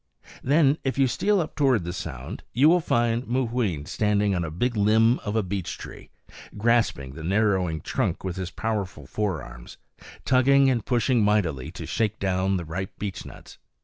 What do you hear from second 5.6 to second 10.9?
tree, grasping the narrowing trunk with his powerful forearms, tugging and